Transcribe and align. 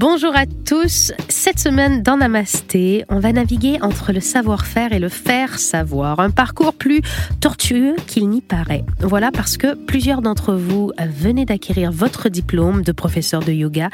Bonjour 0.00 0.34
à 0.34 0.46
tous. 0.46 1.12
Cette 1.28 1.58
semaine 1.58 2.02
dans 2.02 2.16
Namasté, 2.16 3.04
on 3.10 3.18
va 3.18 3.34
naviguer 3.34 3.76
entre 3.82 4.14
le 4.14 4.20
savoir-faire 4.20 4.94
et 4.94 4.98
le 4.98 5.10
faire 5.10 5.58
savoir. 5.58 6.20
Un 6.20 6.30
parcours 6.30 6.72
plus 6.72 7.02
tortueux 7.42 7.96
qu'il 8.06 8.30
n'y 8.30 8.40
paraît. 8.40 8.82
Voilà 9.00 9.30
parce 9.30 9.58
que 9.58 9.74
plusieurs 9.74 10.22
d'entre 10.22 10.54
vous 10.54 10.90
venaient 10.98 11.44
d'acquérir 11.44 11.92
votre 11.92 12.30
diplôme 12.30 12.80
de 12.80 12.92
professeur 12.92 13.40
de 13.40 13.52
yoga. 13.52 13.90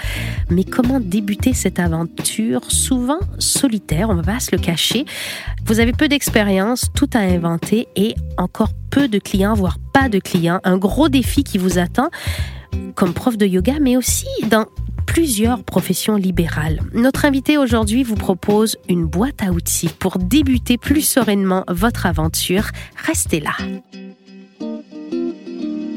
Mais 0.48 0.62
comment 0.62 1.00
débuter 1.00 1.54
cette 1.54 1.80
aventure 1.80 2.70
souvent 2.70 3.18
solitaire? 3.40 4.08
On 4.08 4.14
va 4.14 4.22
pas 4.22 4.38
se 4.38 4.52
le 4.52 4.58
cacher. 4.58 5.06
Vous 5.64 5.80
avez 5.80 5.90
peu 5.90 6.06
d'expérience, 6.06 6.86
tout 6.94 7.10
à 7.14 7.18
inventer 7.18 7.88
et 7.96 8.14
encore 8.38 8.70
peu 8.90 9.08
de 9.08 9.18
clients, 9.18 9.54
voire 9.54 9.78
pas 9.92 10.08
de 10.08 10.20
clients. 10.20 10.60
Un 10.62 10.78
gros 10.78 11.08
défi 11.08 11.42
qui 11.42 11.58
vous 11.58 11.78
attend 11.78 12.10
comme 12.94 13.12
prof 13.12 13.36
de 13.36 13.46
yoga, 13.46 13.74
mais 13.80 13.96
aussi 13.96 14.28
dans 14.48 14.66
plusieurs 15.06 15.62
professions 15.64 16.16
libérales. 16.16 16.80
Notre 16.92 17.24
invité 17.24 17.56
aujourd'hui 17.56 18.02
vous 18.02 18.16
propose 18.16 18.76
une 18.88 19.06
boîte 19.06 19.42
à 19.42 19.52
outils 19.52 19.88
pour 19.88 20.18
débuter 20.18 20.76
plus 20.76 21.02
sereinement 21.02 21.64
votre 21.68 22.06
aventure. 22.06 22.68
Restez 22.96 23.40
là. 23.40 23.56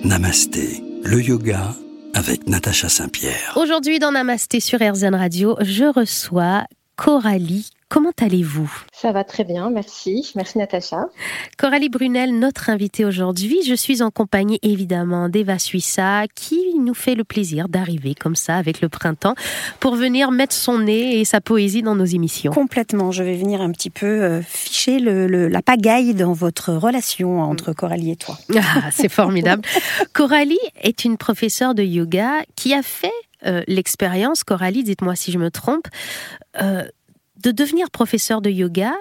Namasté, 0.03 0.83
le 1.03 1.21
yoga 1.21 1.73
avec 2.13 2.47
Natacha 2.47 2.89
Saint-Pierre. 2.89 3.53
Aujourd'hui 3.55 3.99
dans 3.99 4.11
Namasté 4.11 4.59
sur 4.59 4.79
RZN 4.79 5.15
Radio, 5.15 5.55
je 5.61 5.85
reçois 5.85 6.65
Coralie 6.95 7.69
Comment 7.89 8.11
allez-vous? 8.21 8.71
Ça 8.93 9.11
va 9.11 9.23
très 9.23 9.43
bien, 9.43 9.71
merci. 9.71 10.31
Merci 10.35 10.59
Natacha. 10.59 11.07
Coralie 11.57 11.89
Brunel, 11.89 12.37
notre 12.37 12.69
invitée 12.69 13.03
aujourd'hui. 13.03 13.63
Je 13.65 13.73
suis 13.73 14.03
en 14.03 14.11
compagnie 14.11 14.59
évidemment 14.61 15.27
d'Eva 15.27 15.57
Suissa 15.57 16.25
qui 16.35 16.75
nous 16.77 16.93
fait 16.93 17.15
le 17.15 17.23
plaisir 17.23 17.67
d'arriver 17.67 18.13
comme 18.13 18.35
ça 18.35 18.57
avec 18.57 18.81
le 18.81 18.89
printemps 18.89 19.33
pour 19.79 19.95
venir 19.95 20.29
mettre 20.29 20.53
son 20.53 20.77
nez 20.77 21.19
et 21.19 21.25
sa 21.25 21.41
poésie 21.41 21.81
dans 21.81 21.95
nos 21.95 22.05
émissions. 22.05 22.51
Complètement. 22.51 23.11
Je 23.11 23.23
vais 23.23 23.35
venir 23.35 23.59
un 23.59 23.71
petit 23.71 23.89
peu 23.89 24.05
euh, 24.05 24.41
ficher 24.43 24.99
la 24.99 25.61
pagaille 25.63 26.13
dans 26.13 26.33
votre 26.33 26.71
relation 26.73 27.41
entre 27.41 27.73
Coralie 27.73 28.11
et 28.11 28.17
toi. 28.17 28.37
Ah, 28.75 28.91
c'est 28.91 29.09
formidable. 29.09 29.63
Coralie 30.13 30.59
est 30.81 31.03
une 31.03 31.17
professeure 31.17 31.73
de 31.73 31.81
yoga 31.81 32.43
qui 32.55 32.73
a 32.73 32.83
fait 32.83 33.09
euh, 33.45 33.63
l'expérience, 33.67 34.43
Coralie, 34.43 34.83
dites-moi 34.83 35.15
si 35.15 35.31
je 35.31 35.39
me 35.39 35.49
trompe, 35.49 35.87
euh, 36.61 36.83
de 37.43 37.51
devenir 37.51 37.89
professeur 37.89 38.41
de 38.41 38.49
yoga 38.49 38.93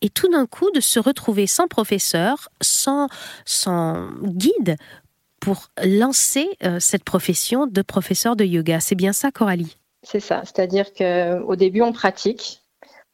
et 0.00 0.10
tout 0.10 0.28
d'un 0.28 0.46
coup 0.46 0.70
de 0.72 0.80
se 0.80 0.98
retrouver 0.98 1.46
sans 1.46 1.68
professeur, 1.68 2.48
sans, 2.60 3.08
sans 3.44 4.10
guide 4.22 4.76
pour 5.40 5.68
lancer 5.82 6.48
euh, 6.64 6.78
cette 6.80 7.04
profession 7.04 7.66
de 7.66 7.82
professeur 7.82 8.36
de 8.36 8.44
yoga. 8.44 8.80
C'est 8.80 8.94
bien 8.94 9.12
ça, 9.12 9.30
Coralie? 9.30 9.76
C'est 10.02 10.20
ça. 10.20 10.42
C'est-à-dire 10.44 10.92
qu'au 10.92 11.56
début, 11.56 11.82
on 11.82 11.92
pratique 11.92 12.60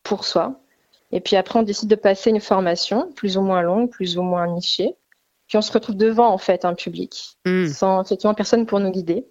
pour 0.02 0.24
soi. 0.24 0.60
Et 1.12 1.20
puis 1.20 1.36
après, 1.36 1.58
on 1.58 1.62
décide 1.62 1.88
de 1.88 1.96
passer 1.96 2.30
une 2.30 2.40
formation 2.40 3.10
plus 3.12 3.36
ou 3.36 3.42
moins 3.42 3.62
longue, 3.62 3.90
plus 3.90 4.16
ou 4.16 4.22
moins 4.22 4.46
nichée. 4.46 4.94
Puis 5.48 5.58
on 5.58 5.62
se 5.62 5.72
retrouve 5.72 5.96
devant, 5.96 6.28
en 6.28 6.38
fait, 6.38 6.64
un 6.64 6.74
public, 6.74 7.36
hmm. 7.44 7.66
sans 7.66 8.02
effectivement 8.04 8.34
personne 8.34 8.66
pour 8.66 8.78
nous 8.78 8.90
guider. 8.90 9.26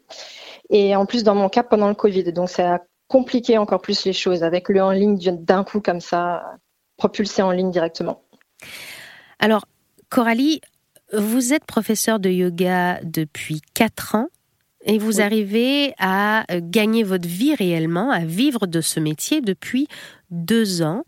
Et 0.69 0.95
en 0.95 1.05
plus, 1.05 1.23
dans 1.23 1.35
mon 1.35 1.47
cas, 1.47 1.63
pendant 1.63 1.87
le 1.87 1.95
Covid. 1.95 2.31
Donc, 2.33 2.49
ça 2.49 2.75
a 2.75 2.79
compliquer 3.09 3.57
encore 3.57 3.81
plus 3.81 4.05
les 4.05 4.13
choses 4.13 4.43
avec 4.43 4.69
le 4.69 4.81
en 4.81 4.91
ligne 4.91 5.17
d'un 5.43 5.65
coup 5.65 5.81
comme 5.81 5.99
ça, 5.99 6.43
propulsé 6.95 7.41
en 7.41 7.51
ligne 7.51 7.71
directement. 7.71 8.23
Alors, 9.39 9.65
Coralie, 10.09 10.61
vous 11.11 11.53
êtes 11.53 11.65
professeur 11.65 12.19
de 12.19 12.29
yoga 12.29 12.99
depuis 13.03 13.61
4 13.73 14.15
ans 14.15 14.27
et 14.85 14.97
vous 14.97 15.19
arrivez 15.21 15.93
à 15.97 16.45
gagner 16.49 17.03
votre 17.03 17.27
vie 17.27 17.55
réellement, 17.55 18.11
à 18.11 18.19
vivre 18.19 18.67
de 18.67 18.79
ce 18.79 18.99
métier 18.99 19.41
depuis 19.41 19.87
2 20.29 20.83
ans. 20.83 21.03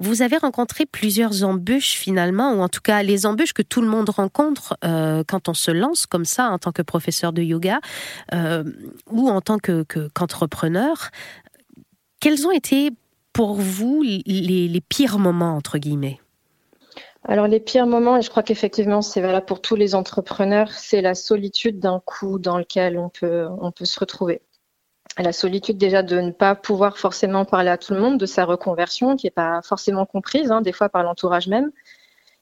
Vous 0.00 0.22
avez 0.22 0.38
rencontré 0.38 0.86
plusieurs 0.86 1.44
embûches 1.44 1.92
finalement, 1.92 2.54
ou 2.54 2.60
en 2.60 2.70
tout 2.70 2.80
cas 2.80 3.02
les 3.02 3.26
embûches 3.26 3.52
que 3.52 3.60
tout 3.60 3.82
le 3.82 3.86
monde 3.86 4.08
rencontre 4.08 4.78
euh, 4.82 5.22
quand 5.28 5.50
on 5.50 5.54
se 5.54 5.70
lance 5.70 6.06
comme 6.06 6.24
ça 6.24 6.48
en 6.48 6.58
tant 6.58 6.72
que 6.72 6.80
professeur 6.80 7.34
de 7.34 7.42
yoga 7.42 7.80
euh, 8.32 8.64
ou 9.10 9.28
en 9.28 9.42
tant 9.42 9.58
qu'entrepreneur. 9.58 11.10
Quels 12.18 12.46
ont 12.46 12.50
été 12.50 12.92
pour 13.34 13.56
vous 13.56 14.02
les, 14.02 14.82
pires 14.88 15.18
moments, 15.18 15.54
entre 15.54 15.76
guillemets? 15.76 16.18
Alors 17.24 17.46
les 17.46 17.60
pires 17.60 17.86
moments, 17.86 18.16
et 18.16 18.22
je 18.22 18.30
crois 18.30 18.42
qu'effectivement 18.42 19.02
c'est 19.02 19.20
valable 19.20 19.44
pour 19.44 19.60
tous 19.60 19.76
les 19.76 19.94
entrepreneurs, 19.94 20.72
c'est 20.72 21.02
la 21.02 21.14
solitude 21.14 21.78
d'un 21.78 22.00
coup 22.00 22.38
dans 22.38 22.56
lequel 22.56 22.96
on 22.96 23.10
peut, 23.10 23.46
on 23.60 23.70
peut 23.70 23.84
se 23.84 24.00
retrouver 24.00 24.40
la 25.18 25.32
solitude 25.32 25.76
déjà 25.76 26.02
de 26.02 26.20
ne 26.20 26.30
pas 26.30 26.54
pouvoir 26.54 26.98
forcément 26.98 27.44
parler 27.44 27.70
à 27.70 27.78
tout 27.78 27.94
le 27.94 28.00
monde 28.00 28.18
de 28.18 28.26
sa 28.26 28.44
reconversion, 28.44 29.16
qui 29.16 29.26
n'est 29.26 29.32
pas 29.32 29.60
forcément 29.62 30.06
comprise, 30.06 30.50
hein, 30.50 30.60
des 30.60 30.72
fois 30.72 30.88
par 30.88 31.02
l'entourage 31.02 31.48
même. 31.48 31.70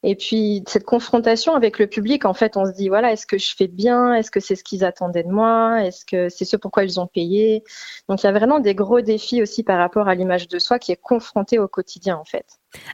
Et 0.05 0.15
puis 0.15 0.63
cette 0.69 0.85
confrontation 0.85 1.55
avec 1.55 1.81
le 1.81 1.89
public, 1.89 2.25
en 2.25 2.35
fait, 2.35 2.57
on 2.57 2.67
se 2.67 2.71
dit 2.71 2.89
voilà, 2.89 3.13
est-ce 3.13 3.27
que 3.27 3.37
je 3.37 3.53
fais 3.57 3.67
bien? 3.67 4.15
Est-ce 4.15 4.31
que 4.31 4.39
c'est 4.39 4.55
ce 4.55 4.63
qu'ils 4.63 4.85
attendaient 4.85 5.25
de 5.25 5.31
moi? 5.31 5.83
Est-ce 5.83 6.05
que 6.05 6.29
c'est 6.29 6.45
ce 6.45 6.57
pourquoi 6.57 6.85
ils 6.85 7.01
ont 7.01 7.09
payé? 7.09 7.65
Donc 8.09 8.23
il 8.23 8.27
y 8.27 8.29
a 8.29 8.33
vraiment 8.33 8.61
des 8.61 8.77
gros 8.77 9.01
défis 9.01 9.43
aussi 9.43 9.65
par 9.65 9.79
rapport 9.79 10.07
à 10.07 10.15
l'image 10.15 10.47
de 10.47 10.59
soi 10.61 10.79
qui 10.79 10.93
est 10.93 11.01
confrontée 11.01 11.59
au 11.59 11.67
quotidien, 11.67 12.17
en 12.17 12.25
fait. 12.25 12.47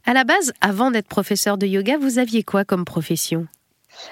À 0.06 0.14
la 0.14 0.24
base, 0.24 0.54
avant 0.62 0.90
d'être 0.90 1.08
professeur 1.08 1.58
de 1.58 1.66
yoga, 1.66 1.98
vous 1.98 2.18
aviez 2.18 2.42
quoi 2.42 2.64
comme 2.64 2.86
profession? 2.86 3.46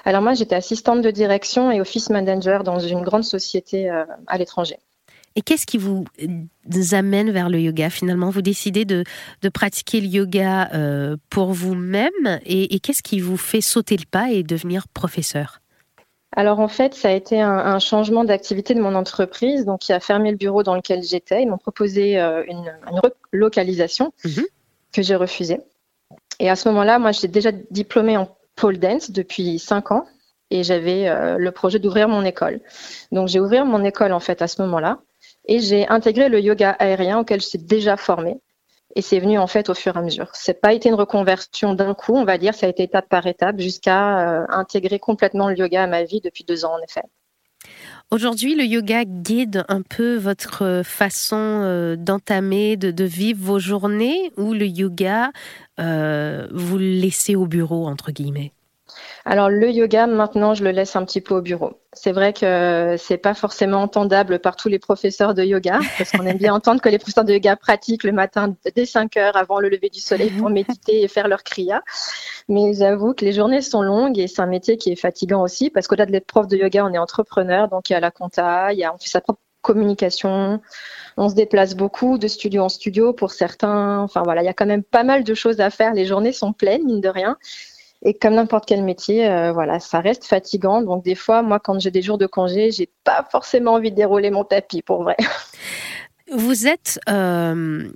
Alors 0.05 0.21
moi, 0.21 0.35
j'étais 0.35 0.55
assistante 0.55 1.01
de 1.01 1.09
direction 1.11 1.71
et 1.71 1.81
office 1.81 2.11
manager 2.11 2.63
dans 2.63 2.79
une 2.79 3.01
grande 3.01 3.23
société 3.23 3.89
euh, 3.89 4.05
à 4.27 4.37
l'étranger. 4.37 4.77
Et 5.35 5.41
qu'est-ce 5.41 5.65
qui 5.65 5.77
vous 5.77 6.05
euh, 6.21 6.95
amène 6.95 7.31
vers 7.31 7.49
le 7.49 7.59
yoga 7.59 7.89
finalement? 7.89 8.29
Vous 8.29 8.41
décidez 8.41 8.85
de, 8.85 9.03
pratiquer 9.53 10.01
le 10.01 10.07
yoga 10.07 10.69
euh, 10.73 11.17
pour 11.29 11.53
vous-même 11.53 12.39
et, 12.45 12.79
qu'est-ce 12.79 13.03
qui 13.03 13.19
vous 13.19 13.37
fait 13.37 13.61
sauter 13.61 13.97
le 13.97 14.05
pas 14.09 14.29
et 14.31 14.43
devenir 14.43 14.87
professeur? 14.87 15.59
Alors 16.35 16.59
en 16.59 16.67
fait, 16.67 16.95
ça 16.95 17.09
a 17.09 17.11
été 17.11 17.39
un, 17.39 17.77
changement 17.79 18.23
d'activité 18.23 18.73
de 18.73 18.81
mon 18.81 18.95
entreprise, 18.95 19.65
donc 19.65 19.81
qui 19.81 19.93
a 19.93 19.99
fermé 19.99 20.31
le 20.31 20.37
bureau 20.37 20.63
dans 20.63 20.75
lequel 20.75 21.03
j'étais. 21.03 21.43
Ils 21.43 21.47
m'ont 21.47 21.59
proposé 21.59 22.19
euh, 22.19 22.43
une, 22.47 22.73
relocalisation 23.31 24.13
mhm. 24.25 24.43
que 24.91 25.01
j'ai 25.03 25.15
refusée. 25.15 25.61
Et 26.39 26.49
à 26.49 26.55
ce 26.55 26.67
moment-là, 26.69 26.97
moi, 26.97 27.11
j'étais 27.11 27.27
déjà 27.27 27.51
diplômée 27.51 28.17
en 28.17 28.35
pole 28.55 28.79
dance 28.79 29.11
depuis 29.11 29.59
cinq 29.59 29.91
ans 29.91 30.05
et 30.49 30.63
j'avais 30.63 31.37
le 31.37 31.51
projet 31.51 31.79
d'ouvrir 31.79 32.07
mon 32.07 32.23
école. 32.23 32.61
Donc 33.11 33.27
j'ai 33.27 33.39
ouvert 33.39 33.65
mon 33.65 33.83
école 33.83 34.11
en 34.11 34.19
fait 34.19 34.41
à 34.43 34.47
ce 34.47 34.61
moment-là. 34.61 34.99
Et 35.45 35.59
j'ai 35.59 35.87
intégré 35.87 36.29
le 36.29 36.39
yoga 36.39 36.71
aérien 36.71 37.19
auquel 37.19 37.41
je 37.41 37.47
suis 37.47 37.59
déjà 37.59 37.97
formée. 37.97 38.39
Et 38.95 39.01
c'est 39.01 39.19
venu 39.19 39.39
en 39.39 39.47
fait 39.47 39.69
au 39.69 39.73
fur 39.73 39.95
et 39.95 39.99
à 39.99 40.01
mesure. 40.01 40.29
C'est 40.33 40.61
pas 40.61 40.73
été 40.73 40.89
une 40.89 40.95
reconversion 40.95 41.73
d'un 41.73 41.93
coup, 41.93 42.15
on 42.15 42.25
va 42.25 42.37
dire, 42.37 42.53
ça 42.53 42.67
a 42.67 42.69
été 42.69 42.83
étape 42.83 43.09
par 43.09 43.25
étape 43.25 43.59
jusqu'à 43.59 44.41
euh, 44.41 44.45
intégrer 44.49 44.99
complètement 44.99 45.49
le 45.49 45.57
yoga 45.57 45.83
à 45.83 45.87
ma 45.87 46.03
vie 46.03 46.21
depuis 46.21 46.43
deux 46.43 46.63
ans 46.63 46.75
en 46.75 46.83
effet. 46.83 47.03
Aujourd'hui, 48.11 48.53
le 48.53 48.65
yoga 48.65 49.05
guide 49.05 49.65
un 49.69 49.81
peu 49.81 50.17
votre 50.17 50.81
façon 50.85 51.37
euh, 51.37 51.95
d'entamer, 51.95 52.77
de, 52.77 53.03
vivre 53.03 53.43
vos 53.43 53.59
journées 53.59 54.31
ou 54.37 54.53
le 54.53 54.67
yoga, 54.67 55.31
euh, 55.79 56.47
vous 56.51 56.77
le 56.77 56.91
laissez 56.91 57.35
au 57.35 57.47
bureau, 57.47 57.87
entre 57.87 58.11
guillemets? 58.11 58.51
Alors 59.25 59.49
le 59.49 59.71
yoga, 59.71 60.07
maintenant, 60.07 60.53
je 60.53 60.63
le 60.63 60.71
laisse 60.71 60.95
un 60.95 61.05
petit 61.05 61.21
peu 61.21 61.35
au 61.35 61.41
bureau. 61.41 61.79
C'est 61.93 62.11
vrai 62.11 62.33
que 62.33 62.95
c'est 62.97 63.17
pas 63.17 63.33
forcément 63.33 63.81
entendable 63.81 64.39
par 64.39 64.55
tous 64.55 64.67
les 64.67 64.79
professeurs 64.79 65.33
de 65.33 65.43
yoga, 65.43 65.79
parce 65.97 66.11
qu'on 66.11 66.25
aime 66.25 66.37
bien 66.37 66.53
entendre 66.55 66.81
que 66.81 66.89
les 66.89 66.97
professeurs 66.97 67.23
de 67.23 67.33
yoga 67.33 67.55
pratiquent 67.55 68.03
le 68.03 68.11
matin 68.11 68.55
dès 68.75 68.85
5 68.85 69.15
heures 69.17 69.37
avant 69.37 69.59
le 69.59 69.69
lever 69.69 69.89
du 69.89 69.99
soleil 69.99 70.31
pour 70.31 70.49
méditer 70.49 71.03
et 71.03 71.07
faire 71.07 71.27
leur 71.27 71.43
kriya. 71.43 71.83
Mais 72.49 72.73
j'avoue 72.73 73.13
que 73.13 73.23
les 73.23 73.31
journées 73.31 73.61
sont 73.61 73.81
longues 73.81 74.19
et 74.19 74.27
c'est 74.27 74.41
un 74.41 74.47
métier 74.47 74.77
qui 74.77 74.91
est 74.91 74.97
fatigant 74.97 75.41
aussi, 75.41 75.69
parce 75.69 75.87
qu'au-delà 75.87 76.05
d'être 76.05 76.27
prof 76.27 76.47
de 76.47 76.57
yoga, 76.57 76.85
on 76.85 76.93
est 76.93 76.97
entrepreneur, 76.97 77.69
donc 77.69 77.89
il 77.89 77.93
y 77.93 77.95
a 77.95 77.99
la 77.99 78.11
compta, 78.11 78.73
il 78.73 78.79
y 78.79 78.83
a, 78.83 78.93
on 78.93 78.97
fait 78.97 79.09
sa 79.09 79.21
propre 79.21 79.39
communication. 79.63 80.61
On 81.17 81.29
se 81.29 81.35
déplace 81.35 81.73
beaucoup 81.75 82.19
de 82.19 82.27
studio 82.27 82.63
en 82.63 82.69
studio 82.69 83.13
pour 83.13 83.31
certains. 83.31 83.99
Enfin 83.99 84.21
voilà, 84.21 84.43
il 84.43 84.45
y 84.45 84.49
a 84.49 84.53
quand 84.53 84.65
même 84.67 84.83
pas 84.83 85.03
mal 85.03 85.23
de 85.23 85.33
choses 85.33 85.59
à 85.59 85.71
faire. 85.71 85.93
Les 85.93 86.05
journées 86.05 86.33
sont 86.33 86.53
pleines, 86.53 86.83
mine 86.85 87.01
de 87.01 87.09
rien. 87.09 87.37
Et 88.05 88.13
comme 88.13 88.35
n'importe 88.35 88.65
quel 88.65 88.83
métier, 88.83 89.29
euh, 89.29 89.53
voilà, 89.53 89.79
ça 89.79 90.01
reste 90.01 90.25
fatigant. 90.25 90.81
Donc 90.81 91.03
des 91.03 91.15
fois, 91.15 91.41
moi, 91.41 91.59
quand 91.59 91.79
j'ai 91.79 91.91
des 91.91 92.01
jours 92.01 92.17
de 92.17 92.27
congé, 92.27 92.71
j'ai 92.71 92.89
pas 93.03 93.25
forcément 93.31 93.73
envie 93.73 93.91
de 93.91 93.95
dérouler 93.95 94.29
mon 94.29 94.43
tapis, 94.43 94.81
pour 94.81 95.03
vrai. 95.03 95.15
Vous 96.35 96.67
êtes 96.67 96.99
euh, 97.09 97.87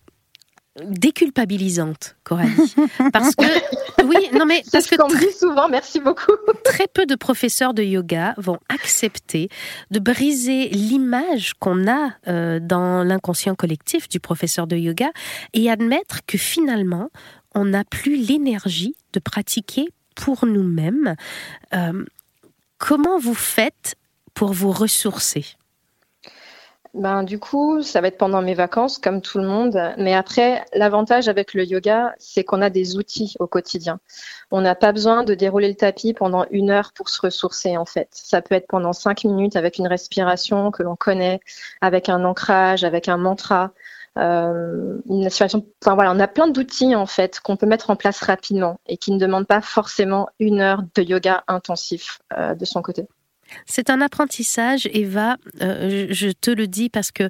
déculpabilisante, 0.83 2.15
Coralie, 2.23 2.75
parce 3.11 3.35
que 3.35 3.43
oui, 4.05 4.29
non 4.33 4.45
mais 4.45 4.61
parce 4.71 4.87
que 4.87 4.95
très, 4.95 5.31
souvent, 5.31 5.67
merci 5.69 5.99
beaucoup. 5.99 6.33
très 6.63 6.87
peu 6.87 7.05
de 7.05 7.15
professeurs 7.15 7.73
de 7.73 7.83
yoga 7.83 8.33
vont 8.37 8.59
accepter 8.69 9.49
de 9.91 9.99
briser 9.99 10.69
l'image 10.69 11.53
qu'on 11.59 11.87
a 11.87 12.11
euh, 12.27 12.59
dans 12.61 13.03
l'inconscient 13.03 13.55
collectif 13.55 14.07
du 14.07 14.19
professeur 14.19 14.67
de 14.67 14.75
yoga 14.75 15.09
et 15.53 15.69
admettre 15.69 16.19
que 16.25 16.37
finalement 16.37 17.09
on 17.55 17.65
n'a 17.65 17.83
plus 17.83 18.17
l'énergie 18.17 18.95
de 19.13 19.19
pratiquer 19.19 19.87
pour 20.17 20.45
nous-mêmes. 20.45 21.15
Euh, 21.73 22.05
comment 22.77 23.17
vous 23.17 23.35
faites 23.35 23.95
pour 24.33 24.53
vous 24.53 24.71
ressourcer? 24.71 25.45
Ben, 26.93 27.21
du 27.21 27.37
coup, 27.37 27.83
ça 27.83 28.01
va 28.01 28.07
être 28.07 28.17
pendant 28.17 28.41
mes 28.41 28.55
vacances, 28.55 28.97
comme 28.97 29.21
tout 29.21 29.37
le 29.37 29.47
monde. 29.47 29.79
Mais 29.97 30.15
après, 30.15 30.65
l'avantage 30.73 31.27
avec 31.27 31.53
le 31.53 31.63
yoga, 31.63 32.15
c'est 32.17 32.43
qu'on 32.43 32.61
a 32.61 32.71
des 32.71 32.97
outils 32.97 33.35
au 33.39 33.45
quotidien. 33.45 33.99
On 34.49 34.61
n'a 34.61 34.73
pas 34.73 34.93
besoin 34.93 35.23
de 35.23 35.35
dérouler 35.35 35.67
le 35.67 35.75
tapis 35.75 36.13
pendant 36.13 36.45
une 36.49 36.71
heure 36.71 36.93
pour 36.93 37.09
se 37.09 37.21
ressourcer, 37.21 37.77
en 37.77 37.85
fait. 37.85 38.07
Ça 38.11 38.41
peut 38.41 38.55
être 38.55 38.67
pendant 38.67 38.93
cinq 38.93 39.25
minutes 39.25 39.55
avec 39.55 39.77
une 39.77 39.87
respiration 39.87 40.71
que 40.71 40.81
l'on 40.81 40.95
connaît, 40.95 41.39
avec 41.81 42.09
un 42.09 42.23
ancrage, 42.25 42.83
avec 42.83 43.07
un 43.09 43.17
mantra. 43.17 43.73
Euh, 44.17 44.97
une 45.09 45.27
enfin 45.27 45.93
voilà, 45.93 46.11
on 46.11 46.19
a 46.19 46.27
plein 46.27 46.47
d'outils 46.47 46.95
en 46.95 47.05
fait 47.05 47.39
qu'on 47.39 47.55
peut 47.55 47.65
mettre 47.65 47.89
en 47.89 47.95
place 47.95 48.21
rapidement 48.21 48.79
et 48.87 48.97
qui 48.97 49.11
ne 49.11 49.19
demandent 49.19 49.47
pas 49.47 49.61
forcément 49.61 50.27
une 50.39 50.59
heure 50.59 50.81
de 50.95 51.03
yoga 51.03 51.43
intensif 51.47 52.19
euh, 52.37 52.55
de 52.55 52.65
son 52.65 52.81
côté. 52.81 53.07
C'est 53.65 53.89
un 53.89 54.01
apprentissage, 54.01 54.89
Eva. 54.91 55.37
Euh, 55.61 56.07
je 56.09 56.29
te 56.29 56.51
le 56.51 56.67
dis 56.67 56.89
parce 56.89 57.11
que 57.11 57.29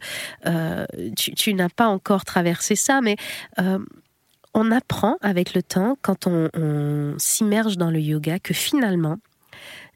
tu, 1.15 1.53
n'as 1.53 1.69
pas 1.69 1.87
encore 1.87 2.25
traversé 2.25 2.75
ça, 2.75 3.01
mais 3.01 3.17
on 4.55 4.71
apprend 4.71 5.17
avec 5.21 5.53
le 5.53 5.61
temps, 5.61 5.95
quand 6.01 6.25
on 6.25 6.49
s'immerge 7.19 7.77
dans 7.77 7.91
le 7.91 7.99
yoga, 7.99 8.39
que 8.39 8.55
finalement, 8.55 9.17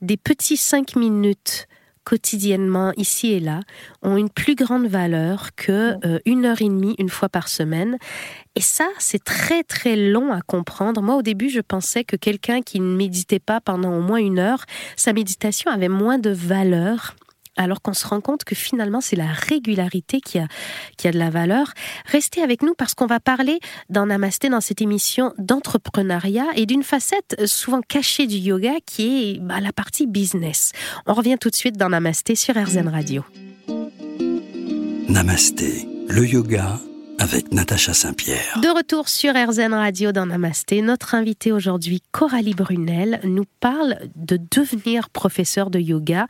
des 0.02 0.18
petits 0.18 0.58
cinq 0.58 0.96
minutes 0.96 1.68
quotidiennement 2.04 2.94
ici 2.98 3.32
et 3.34 3.40
là 3.40 3.62
ont 4.02 4.18
une 4.18 4.30
plus 4.30 4.56
grande 4.56 4.88
valeur 4.88 5.50
que 5.56 5.96
euh, 6.06 6.20
une 6.26 6.46
heure 6.46 6.62
et 6.62 6.70
demie 6.70 6.96
une 6.98 7.10
fois 7.10 7.30
par 7.30 7.48
semaine. 7.48 7.98
Et 8.56 8.62
ça, 8.62 8.88
c'est 9.00 9.24
très 9.24 9.64
très 9.64 9.96
long 9.96 10.32
à 10.32 10.42
comprendre. 10.42 11.02
Moi, 11.02 11.16
au 11.16 11.22
début, 11.22 11.50
je 11.50 11.62
pensais 11.62 12.04
que 12.04 12.16
quelqu'un 12.16 12.62
qui 12.62 12.80
ne 12.80 12.96
méditait 12.96 13.40
pas 13.40 13.62
pendant 13.62 13.96
au 13.96 14.02
moins 14.02 14.20
une 14.20 14.40
heure, 14.40 14.66
sa 14.96 15.14
méditation 15.14 15.72
avait 15.72 15.90
moins 15.90 16.18
de 16.18 16.32
valeur 16.32 17.16
alors 17.58 17.82
qu'on 17.82 17.94
se 17.94 18.08
rend 18.08 18.22
compte 18.22 18.44
que 18.44 18.56
finalement 18.56 19.02
c'est 19.02 19.16
la 19.16 19.32
régularité 19.32 20.22
qui 20.22 20.40
a, 20.40 20.48
qui 20.98 21.08
a 21.08 21.12
de 21.12 21.20
la 21.20 21.30
valeur. 21.30 21.74
Restez 22.06 22.42
avec 22.42 22.62
nous 22.62 22.74
parce 22.74 22.94
qu'on 22.94 23.06
va 23.08 23.20
parler 23.20 23.60
dans 23.90 24.06
Namasté, 24.06 24.50
dans 24.50 24.62
cette 24.62 24.82
émission 24.82 25.34
d'entrepreneuriat 25.38 26.48
et 26.56 26.66
d'une 26.66 26.84
facette 26.84 27.46
souvent 27.46 27.82
cachée 27.82 28.28
du 28.28 28.38
yoga 28.38 28.74
qui 28.86 29.32
est 29.36 29.40
bah, 29.40 29.60
la 29.60 29.74
partie 29.74 30.08
business. 30.08 30.72
On 31.06 31.14
revient 31.14 31.38
tout 31.40 31.50
de 31.50 31.56
suite 31.56 31.78
dans 31.78 31.90
Namasté 31.90 32.36
sur 32.36 32.56
RZN 32.56 32.88
Radio. 32.88 33.24
Namasté, 35.10 35.88
le 36.08 36.26
yoga 36.26 36.80
avec 37.22 37.52
Natacha 37.52 37.94
Saint-Pierre. 37.94 38.60
De 38.64 38.76
retour 38.76 39.08
sur 39.08 39.36
RZN 39.36 39.76
Radio 39.76 40.12
dans 40.12 40.26
Namasté, 40.26 40.82
notre 40.82 41.14
invitée 41.14 41.52
aujourd'hui, 41.52 42.02
Coralie 42.12 42.56
Brunel, 42.56 43.20
nous 43.24 43.46
parle 43.60 44.00
de 44.16 44.40
devenir 44.50 45.12
professeur 45.12 45.70
de 45.70 45.78
yoga. 45.78 46.26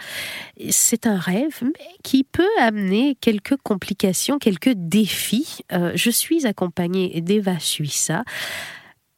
C'est 0.70 1.08
un 1.08 1.18
rêve, 1.18 1.60
mais 1.64 1.96
qui 2.04 2.26
peut 2.26 2.44
amener 2.60 3.16
quelques 3.22 3.56
complications, 3.64 4.38
quelques 4.38 4.74
défis. 4.74 5.60
Euh, 5.72 5.94
je 5.96 6.10
suis 6.10 6.46
accompagnée 6.46 7.22
d'Eva 7.22 7.58
Suissa. 7.58 8.26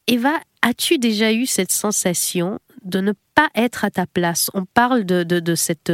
Eva, 0.06 0.38
as-tu 0.62 0.98
déjà 0.98 1.32
eu 1.32 1.44
cette 1.44 1.72
sensation 1.72 2.60
de 2.84 3.00
ne 3.00 3.12
pas 3.34 3.48
être 3.56 3.84
à 3.84 3.90
ta 3.90 4.06
place? 4.06 4.48
On 4.54 4.64
parle 4.64 5.02
de, 5.04 5.24
de, 5.24 5.40
de 5.40 5.54
cette 5.56 5.90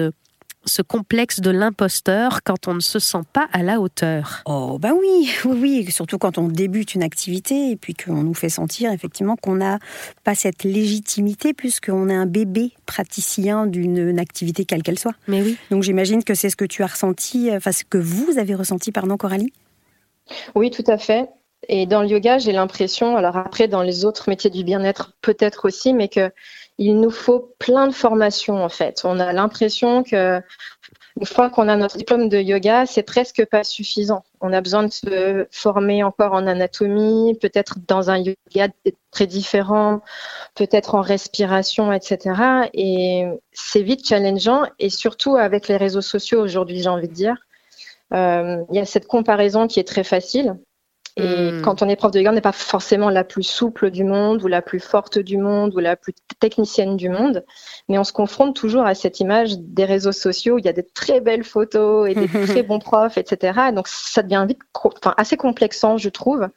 ce 0.64 0.82
complexe 0.82 1.40
de 1.40 1.50
l'imposteur 1.50 2.42
quand 2.44 2.68
on 2.68 2.74
ne 2.74 2.80
se 2.80 2.98
sent 2.98 3.22
pas 3.32 3.48
à 3.52 3.62
la 3.62 3.80
hauteur 3.80 4.42
Oh 4.46 4.78
ben 4.78 4.92
oui, 4.98 5.30
oui, 5.44 5.84
oui, 5.86 5.90
surtout 5.90 6.18
quand 6.18 6.38
on 6.38 6.48
débute 6.48 6.94
une 6.94 7.02
activité 7.02 7.70
et 7.70 7.76
puis 7.76 7.94
qu'on 7.94 8.22
nous 8.22 8.34
fait 8.34 8.48
sentir 8.48 8.92
effectivement 8.92 9.36
qu'on 9.36 9.56
n'a 9.56 9.78
pas 10.24 10.34
cette 10.34 10.64
légitimité 10.64 11.54
puisqu'on 11.54 12.08
est 12.08 12.14
un 12.14 12.26
bébé 12.26 12.72
praticien 12.86 13.66
d'une 13.66 14.18
activité 14.18 14.64
quelle 14.64 14.82
qu'elle 14.82 14.98
soit. 14.98 15.14
Mais 15.28 15.42
oui. 15.42 15.56
Donc 15.70 15.82
j'imagine 15.82 16.24
que 16.24 16.34
c'est 16.34 16.50
ce 16.50 16.56
que 16.56 16.64
tu 16.64 16.82
as 16.82 16.88
ressenti, 16.88 17.50
enfin 17.52 17.72
ce 17.72 17.84
que 17.84 17.98
vous 17.98 18.38
avez 18.38 18.54
ressenti, 18.54 18.92
pardon 18.92 19.16
Coralie? 19.16 19.52
Oui, 20.54 20.70
tout 20.70 20.84
à 20.86 20.98
fait. 20.98 21.28
Et 21.68 21.86
dans 21.86 22.02
le 22.02 22.08
yoga, 22.08 22.38
j'ai 22.38 22.52
l'impression, 22.52 23.16
alors 23.16 23.36
après 23.36 23.68
dans 23.68 23.82
les 23.82 24.04
autres 24.04 24.28
métiers 24.28 24.50
du 24.50 24.64
bien-être 24.64 25.12
peut-être 25.20 25.66
aussi, 25.66 25.92
mais 25.92 26.08
que 26.08 26.30
il 26.78 26.98
nous 26.98 27.10
faut 27.10 27.54
plein 27.58 27.86
de 27.86 27.92
formations 27.92 28.64
en 28.64 28.70
fait. 28.70 29.02
On 29.04 29.20
a 29.20 29.32
l'impression 29.32 30.02
que 30.02 30.42
une 31.20 31.26
fois 31.26 31.50
qu'on 31.50 31.68
a 31.68 31.76
notre 31.76 31.98
diplôme 31.98 32.28
de 32.30 32.38
yoga, 32.38 32.86
c'est 32.86 33.02
presque 33.02 33.44
pas 33.44 33.64
suffisant. 33.64 34.24
On 34.40 34.52
a 34.52 34.60
besoin 34.62 34.84
de 34.84 34.92
se 34.92 35.46
former 35.50 36.02
encore 36.02 36.32
en 36.32 36.46
anatomie, 36.46 37.36
peut-être 37.40 37.74
dans 37.86 38.10
un 38.10 38.18
yoga 38.18 38.68
très 39.10 39.26
différent, 39.26 40.00
peut-être 40.54 40.94
en 40.94 41.02
respiration, 41.02 41.92
etc. 41.92 42.68
Et 42.72 43.26
c'est 43.52 43.82
vite 43.82 44.08
challengeant 44.08 44.62
et 44.78 44.88
surtout 44.88 45.36
avec 45.36 45.68
les 45.68 45.76
réseaux 45.76 46.00
sociaux 46.00 46.40
aujourd'hui, 46.40 46.80
j'ai 46.82 46.88
envie 46.88 47.08
de 47.08 47.12
dire. 47.12 47.36
Euh, 48.14 48.64
il 48.70 48.76
y 48.76 48.80
a 48.80 48.86
cette 48.86 49.06
comparaison 49.06 49.66
qui 49.66 49.78
est 49.80 49.86
très 49.86 50.04
facile. 50.04 50.56
Et 51.20 51.52
hmm. 51.52 51.62
quand 51.62 51.82
on 51.82 51.88
est 51.88 51.96
prof 51.96 52.10
de 52.10 52.18
yoga, 52.18 52.30
on 52.30 52.34
n'est 52.34 52.40
pas 52.40 52.52
forcément 52.52 53.10
la 53.10 53.24
plus 53.24 53.42
souple 53.42 53.90
du 53.90 54.04
monde 54.04 54.42
ou 54.42 54.46
la 54.46 54.62
plus 54.62 54.80
forte 54.80 55.18
du 55.18 55.36
monde 55.36 55.74
ou 55.74 55.78
la 55.78 55.96
plus 55.96 56.14
technicienne 56.38 56.96
du 56.96 57.08
monde, 57.08 57.44
mais 57.88 57.98
on 57.98 58.04
se 58.04 58.12
confronte 58.12 58.56
toujours 58.56 58.86
à 58.86 58.94
cette 58.94 59.20
image 59.20 59.58
des 59.58 59.84
réseaux 59.84 60.12
sociaux 60.12 60.54
où 60.54 60.58
il 60.58 60.64
y 60.64 60.68
a 60.68 60.72
des 60.72 60.86
très 60.86 61.20
belles 61.20 61.44
photos 61.44 62.08
et 62.08 62.14
des 62.14 62.28
très 62.46 62.62
bons 62.62 62.78
profs, 62.78 63.18
etc. 63.18 63.72
Donc 63.74 63.88
ça 63.88 64.22
devient 64.22 64.44
vite 64.48 64.60
enfin, 64.74 65.14
assez 65.16 65.36
complexant, 65.36 65.96
je 65.96 66.08
trouve. 66.08 66.48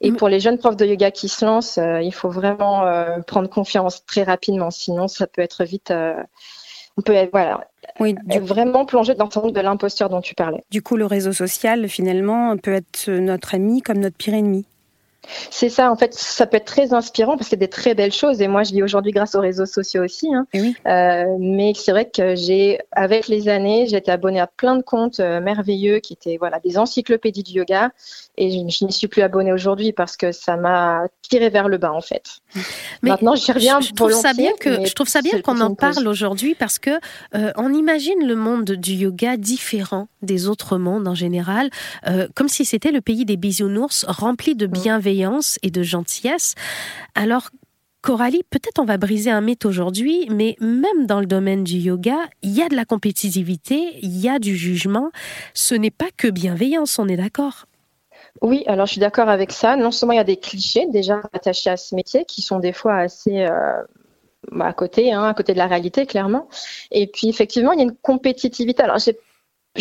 Et 0.00 0.10
hmm. 0.10 0.16
pour 0.16 0.28
les 0.28 0.40
jeunes 0.40 0.58
profs 0.58 0.76
de 0.76 0.86
yoga 0.86 1.10
qui 1.10 1.28
se 1.28 1.44
lancent, 1.44 1.78
euh, 1.78 2.00
il 2.00 2.12
faut 2.12 2.30
vraiment 2.30 2.84
euh, 2.84 3.20
prendre 3.20 3.48
confiance 3.48 4.04
très 4.04 4.24
rapidement, 4.24 4.70
sinon 4.70 5.08
ça 5.08 5.26
peut 5.26 5.42
être 5.42 5.64
vite... 5.64 5.90
Euh, 5.90 6.14
on 6.96 7.02
peut 7.02 7.28
voilà, 7.32 7.66
oui, 8.00 8.14
vraiment 8.40 8.84
plonger 8.84 9.14
dans 9.14 9.28
le 9.34 9.40
monde 9.40 9.52
de 9.52 9.60
l'imposture 9.60 10.08
dont 10.08 10.20
tu 10.20 10.34
parlais. 10.34 10.62
Du 10.70 10.82
coup, 10.82 10.96
le 10.96 11.06
réseau 11.06 11.32
social, 11.32 11.88
finalement, 11.88 12.56
peut 12.56 12.72
être 12.72 13.10
notre 13.10 13.54
ami 13.54 13.82
comme 13.82 13.98
notre 13.98 14.16
pire 14.16 14.34
ennemi. 14.34 14.64
C'est 15.50 15.68
ça, 15.68 15.90
en 15.90 15.96
fait, 15.96 16.14
ça 16.14 16.46
peut 16.46 16.56
être 16.56 16.64
très 16.64 16.92
inspirant 16.92 17.36
parce 17.36 17.50
y 17.50 17.54
a 17.54 17.58
des 17.58 17.68
très 17.68 17.94
belles 17.94 18.12
choses. 18.12 18.40
Et 18.40 18.48
moi, 18.48 18.62
je 18.62 18.72
vis 18.72 18.82
aujourd'hui 18.82 19.12
grâce 19.12 19.34
aux 19.34 19.40
réseaux 19.40 19.66
sociaux 19.66 20.02
aussi. 20.04 20.32
Hein. 20.34 20.46
Oui. 20.54 20.76
Euh, 20.86 21.24
mais 21.38 21.72
c'est 21.74 21.92
vrai 21.92 22.10
que 22.10 22.34
j'ai, 22.34 22.78
avec 22.92 23.28
les 23.28 23.48
années, 23.48 23.86
j'ai 23.86 23.96
été 23.96 24.10
abonnée 24.10 24.40
à 24.40 24.46
plein 24.46 24.76
de 24.76 24.82
comptes 24.82 25.20
euh, 25.20 25.40
merveilleux 25.40 25.98
qui 25.98 26.14
étaient 26.14 26.36
voilà 26.38 26.60
des 26.60 26.78
encyclopédies 26.78 27.42
du 27.42 27.52
yoga. 27.52 27.90
Et 28.36 28.50
je, 28.50 28.84
n'y 28.84 28.92
suis 28.92 29.06
plus 29.06 29.22
abonnée 29.22 29.52
aujourd'hui 29.52 29.92
parce 29.92 30.16
que 30.16 30.32
ça 30.32 30.56
m'a 30.56 31.04
tiré 31.22 31.50
vers 31.50 31.68
le 31.68 31.78
bas, 31.78 31.92
en 31.92 32.00
fait. 32.00 32.40
Mais 33.02 33.10
Maintenant, 33.10 33.34
j'y 33.36 33.52
reviens 33.52 33.80
je, 33.80 33.92
trouve 33.92 34.12
ça 34.12 34.32
bien 34.32 34.52
que 34.58 34.84
je 34.86 34.92
trouve 34.92 35.08
ça 35.08 35.22
bien 35.22 35.40
qu'on 35.40 35.60
en 35.60 35.74
parle 35.74 36.08
aujourd'hui 36.08 36.54
parce 36.54 36.78
que 36.78 36.90
euh, 37.34 37.52
on 37.56 37.72
imagine 37.72 38.26
le 38.26 38.34
monde 38.34 38.72
du 38.72 38.92
yoga 38.94 39.36
différent 39.36 40.08
des 40.22 40.48
autres 40.48 40.78
mondes 40.78 41.06
en 41.06 41.14
général, 41.14 41.68
comme 42.34 42.48
si 42.48 42.64
c'était 42.64 42.92
le 42.92 43.02
pays 43.02 43.26
des 43.26 43.36
bisounours 43.36 44.06
rempli 44.08 44.54
de 44.54 44.66
mm. 44.66 44.70
Et 45.62 45.70
de 45.70 45.82
gentillesse. 45.82 46.54
Alors 47.14 47.50
Coralie, 48.04 48.42
peut-être 48.50 48.80
on 48.80 48.84
va 48.84 48.98
briser 48.98 49.30
un 49.30 49.40
mythe 49.40 49.64
aujourd'hui, 49.64 50.28
mais 50.30 50.56
même 50.60 51.06
dans 51.06 51.20
le 51.20 51.26
domaine 51.26 51.64
du 51.64 51.76
yoga, 51.76 52.18
il 52.42 52.50
y 52.50 52.60
a 52.60 52.68
de 52.68 52.76
la 52.76 52.84
compétitivité, 52.84 53.94
il 54.02 54.20
y 54.20 54.28
a 54.28 54.38
du 54.38 54.56
jugement. 54.56 55.10
Ce 55.54 55.74
n'est 55.74 55.90
pas 55.90 56.08
que 56.14 56.28
bienveillance, 56.28 56.98
on 56.98 57.08
est 57.08 57.16
d'accord? 57.16 57.64
Oui, 58.42 58.62
alors 58.66 58.84
je 58.84 58.92
suis 58.92 59.00
d'accord 59.00 59.30
avec 59.30 59.52
ça. 59.52 59.76
Non 59.76 59.90
seulement 59.90 60.12
il 60.12 60.16
y 60.16 60.20
a 60.20 60.24
des 60.24 60.36
clichés 60.36 60.86
déjà 60.90 61.22
attachés 61.32 61.70
à 61.70 61.78
ce 61.78 61.94
métier 61.94 62.26
qui 62.26 62.42
sont 62.42 62.58
des 62.58 62.74
fois 62.74 62.96
assez 62.96 63.46
euh, 63.46 63.82
bah, 64.52 64.66
à 64.66 64.72
côté, 64.74 65.12
hein, 65.12 65.24
à 65.24 65.32
côté 65.32 65.54
de 65.54 65.58
la 65.58 65.66
réalité, 65.66 66.04
clairement. 66.04 66.48
Et 66.90 67.06
puis 67.06 67.28
effectivement, 67.28 67.72
il 67.72 67.78
y 67.78 67.82
a 67.82 67.84
une 67.84 67.96
compétitivité. 67.96 68.82
Alors 68.82 68.98
je 68.98 69.12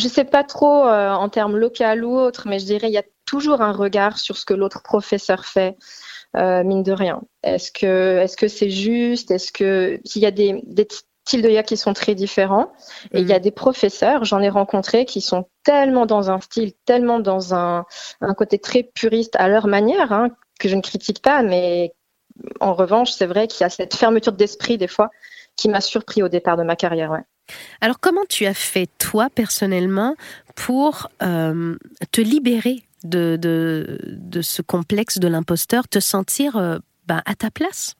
ne 0.02 0.10
sais 0.10 0.24
pas 0.24 0.46
trop 0.46 0.88
euh, 0.88 1.12
en 1.12 1.28
termes 1.28 1.58
local 1.58 2.06
ou 2.06 2.18
autre, 2.18 2.48
mais 2.48 2.60
je 2.60 2.66
dirais 2.66 2.88
il 2.88 2.94
y 2.94 2.98
a 2.98 3.04
toujours 3.26 3.62
un 3.62 3.72
regard 3.72 4.18
sur 4.18 4.38
ce 4.38 4.46
que 4.46 4.54
l'autre 4.54 4.82
professeur 4.84 5.46
fait. 5.46 5.78
Euh, 6.36 6.64
mine 6.64 6.82
de 6.82 6.92
rien. 6.92 7.22
Est-ce 7.44 7.72
que 7.72 8.18
est-ce 8.18 8.36
que 8.36 8.48
c'est 8.48 8.72
juste? 8.72 9.30
Est-ce 9.30 9.52
que 9.52 10.00
s'il 10.04 10.24
y 10.24 10.26
a 10.26 10.32
des, 10.32 10.64
des 10.66 10.88
styles 11.26 11.42
de 11.42 11.50
yoga 11.50 11.64
qui 11.64 11.78
sont 11.78 11.94
très 11.94 12.16
différents. 12.16 12.74
Et 13.14 13.22
il 13.22 13.28
y 13.28 13.34
a 13.34 13.40
mm. 13.40 13.42
des 13.42 13.52
professeurs, 13.52 14.26
j'en 14.26 14.42
ai 14.42 14.50
rencontré, 14.50 15.06
qui 15.06 15.22
sont 15.22 15.48
tellement 15.64 16.06
dans 16.06 16.30
un 16.30 16.40
style, 16.42 16.74
tellement 16.86 17.20
dans 17.20 17.54
un, 17.54 17.86
un 18.22 18.34
côté 18.34 18.60
très 18.60 18.84
puriste 18.84 19.36
à 19.38 19.48
leur 19.48 19.68
manière, 19.68 20.12
hein, 20.12 20.30
que 20.60 20.68
je 20.68 20.76
ne 20.76 20.82
critique 20.82 21.22
pas, 21.22 21.42
mais 21.42 21.94
en 22.60 22.74
revanche, 22.74 23.12
c'est 23.12 23.26
vrai 23.26 23.48
qu'il 23.48 23.62
y 23.62 23.64
a 23.64 23.70
cette 23.70 23.96
fermeture 23.96 24.34
d'esprit 24.34 24.78
des 24.78 24.88
fois 24.88 25.10
qui 25.56 25.70
m'a 25.70 25.82
surpris 25.82 26.24
au 26.24 26.30
départ 26.30 26.58
de 26.58 26.64
ma 26.64 26.76
carrière. 26.76 27.12
Ouais. 27.12 27.24
Alors 27.82 28.00
comment 28.00 28.24
tu 28.28 28.46
as 28.46 28.54
fait 28.54 28.90
toi 28.98 29.30
personnellement 29.34 30.16
pour 30.56 31.10
euh, 31.22 31.76
te 32.12 32.22
libérer 32.22 32.84
de, 33.04 33.38
de, 33.38 34.00
de, 34.04 34.42
ce 34.42 34.62
complexe 34.62 35.20
de 35.20 35.28
l'imposteur, 35.28 35.88
te 35.88 36.00
sentir 36.00 36.58
euh, 36.58 36.80
ben, 37.08 37.22
à 37.26 37.36
ta 37.36 37.52
place? 37.52 37.96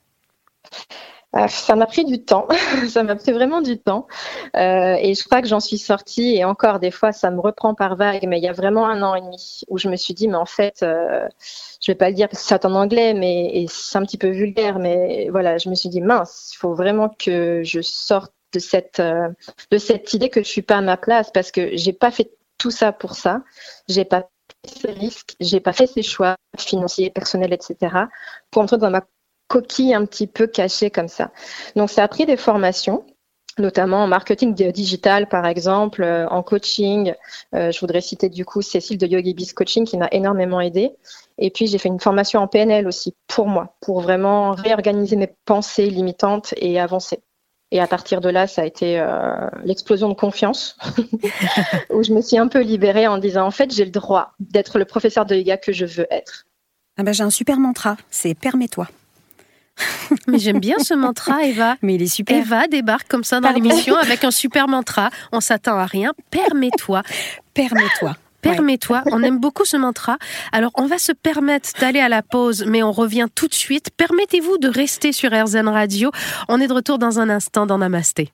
Ah, 1.36 1.48
ça 1.48 1.74
m'a 1.74 1.86
pris 1.86 2.04
du 2.04 2.24
temps, 2.24 2.46
ça 2.88 3.02
m'a 3.02 3.16
pris 3.16 3.32
vraiment 3.32 3.60
du 3.60 3.76
temps. 3.76 4.06
Euh, 4.56 4.94
et 5.00 5.14
je 5.14 5.24
crois 5.24 5.42
que 5.42 5.48
j'en 5.48 5.58
suis 5.58 5.78
sortie, 5.78 6.36
et 6.36 6.44
encore 6.44 6.78
des 6.78 6.92
fois, 6.92 7.10
ça 7.10 7.32
me 7.32 7.40
reprend 7.40 7.74
par 7.74 7.96
vague, 7.96 8.24
mais 8.28 8.38
il 8.38 8.44
y 8.44 8.48
a 8.48 8.52
vraiment 8.52 8.86
un 8.86 9.02
an 9.02 9.16
et 9.16 9.20
demi 9.20 9.62
où 9.68 9.76
je 9.76 9.88
me 9.88 9.96
suis 9.96 10.14
dit, 10.14 10.28
mais 10.28 10.36
en 10.36 10.46
fait, 10.46 10.84
euh, 10.84 11.26
je 11.80 11.90
vais 11.90 11.96
pas 11.96 12.08
le 12.08 12.14
dire 12.14 12.28
parce 12.28 12.42
que 12.42 12.48
c'est 12.48 12.64
en 12.64 12.74
anglais, 12.76 13.14
mais 13.14 13.66
c'est 13.68 13.98
un 13.98 14.02
petit 14.02 14.16
peu 14.16 14.28
vulgaire, 14.28 14.78
mais 14.78 15.28
voilà, 15.30 15.58
je 15.58 15.68
me 15.68 15.74
suis 15.74 15.88
dit, 15.88 16.00
mince, 16.00 16.52
il 16.54 16.58
faut 16.58 16.74
vraiment 16.74 17.08
que 17.08 17.62
je 17.64 17.80
sorte 17.80 18.32
de 18.52 18.60
cette, 18.60 19.00
euh, 19.00 19.28
de 19.72 19.78
cette 19.78 20.14
idée 20.14 20.30
que 20.30 20.40
je 20.40 20.48
suis 20.48 20.62
pas 20.62 20.76
à 20.76 20.82
ma 20.82 20.96
place 20.96 21.32
parce 21.32 21.50
que 21.50 21.76
j'ai 21.76 21.92
pas 21.92 22.12
fait 22.12 22.30
tout 22.58 22.70
ça 22.70 22.92
pour 22.92 23.14
ça. 23.14 23.42
J'ai 23.88 24.04
pas 24.04 24.28
pris 24.64 24.80
ces 24.80 24.92
risques, 24.92 25.36
j'ai 25.40 25.60
pas 25.60 25.72
fait 25.72 25.86
ces 25.86 26.02
choix 26.02 26.36
financiers, 26.58 27.10
personnels, 27.10 27.52
etc. 27.52 27.94
pour 28.50 28.62
entrer 28.62 28.78
dans 28.78 28.90
ma 28.90 29.02
coquille 29.48 29.94
un 29.94 30.04
petit 30.06 30.26
peu 30.26 30.46
cachée 30.46 30.90
comme 30.90 31.08
ça. 31.08 31.30
Donc 31.76 31.90
ça 31.90 32.02
a 32.02 32.08
pris 32.08 32.26
des 32.26 32.36
formations 32.36 33.04
notamment 33.58 34.02
en 34.02 34.06
marketing 34.06 34.54
digital 34.72 35.28
par 35.28 35.46
exemple, 35.46 36.02
euh, 36.02 36.28
en 36.28 36.42
coaching. 36.42 37.14
Euh, 37.54 37.70
je 37.70 37.80
voudrais 37.80 38.00
citer 38.00 38.28
du 38.28 38.44
coup 38.44 38.62
Cécile 38.62 38.98
de 38.98 39.06
YogiBiz 39.06 39.52
Coaching 39.52 39.84
qui 39.84 39.96
m'a 39.96 40.08
énormément 40.12 40.60
aidée. 40.60 40.92
Et 41.38 41.50
puis 41.50 41.66
j'ai 41.66 41.78
fait 41.78 41.88
une 41.88 42.00
formation 42.00 42.40
en 42.40 42.48
PNL 42.48 42.86
aussi 42.86 43.14
pour 43.26 43.46
moi, 43.46 43.76
pour 43.80 44.00
vraiment 44.00 44.52
réorganiser 44.52 45.16
mes 45.16 45.32
pensées 45.44 45.90
limitantes 45.90 46.54
et 46.56 46.80
avancer. 46.80 47.20
Et 47.74 47.80
à 47.80 47.88
partir 47.88 48.20
de 48.20 48.28
là, 48.28 48.46
ça 48.46 48.62
a 48.62 48.64
été 48.64 49.00
euh, 49.00 49.48
l'explosion 49.64 50.08
de 50.08 50.14
confiance, 50.14 50.76
où 51.90 52.04
je 52.04 52.12
me 52.12 52.22
suis 52.22 52.38
un 52.38 52.46
peu 52.46 52.60
libérée 52.60 53.08
en 53.08 53.18
disant 53.18 53.44
en 53.44 53.50
fait 53.50 53.74
j'ai 53.74 53.84
le 53.84 53.90
droit 53.90 54.32
d'être 54.38 54.78
le 54.78 54.84
professeur 54.84 55.26
de 55.26 55.34
yoga 55.34 55.56
que 55.56 55.72
je 55.72 55.84
veux 55.84 56.06
être. 56.12 56.46
Ah 56.96 57.02
ben, 57.02 57.12
j'ai 57.12 57.24
un 57.24 57.30
super 57.30 57.58
mantra, 57.58 57.96
c'est 58.10 58.34
permets-toi. 58.34 58.86
Mais 60.28 60.38
j'aime 60.38 60.60
bien 60.60 60.78
ce 60.78 60.94
mantra, 60.94 61.42
Eva. 61.42 61.74
Mais 61.82 61.96
il 61.96 62.02
est 62.02 62.06
super. 62.06 62.38
Eva 62.38 62.68
débarque 62.68 63.08
comme 63.08 63.24
ça 63.24 63.40
dans 63.40 63.50
l'émission 63.50 63.96
avec 63.96 64.22
un 64.22 64.30
super 64.30 64.68
mantra. 64.68 65.10
On 65.32 65.40
s'attend 65.40 65.76
à 65.76 65.86
rien. 65.86 66.12
Permets-toi. 66.30 67.02
Permets-toi. 67.54 68.14
Permets-toi. 68.44 69.02
On 69.06 69.22
aime 69.22 69.38
beaucoup 69.38 69.64
ce 69.64 69.76
mantra. 69.76 70.18
Alors, 70.52 70.70
on 70.74 70.86
va 70.86 70.98
se 70.98 71.12
permettre 71.12 71.70
d'aller 71.80 72.00
à 72.00 72.08
la 72.08 72.22
pause, 72.22 72.64
mais 72.66 72.82
on 72.82 72.92
revient 72.92 73.26
tout 73.34 73.48
de 73.48 73.54
suite. 73.54 73.90
Permettez-vous 73.96 74.58
de 74.58 74.68
rester 74.68 75.12
sur 75.12 75.30
RZN 75.32 75.68
Radio. 75.68 76.10
On 76.48 76.60
est 76.60 76.66
de 76.66 76.72
retour 76.72 76.98
dans 76.98 77.20
un 77.20 77.30
instant 77.30 77.66
dans 77.66 77.78
Namasté. 77.78 78.30